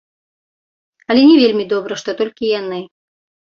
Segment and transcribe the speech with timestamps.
[1.09, 2.83] Але не вельмі добра, што толькі яны.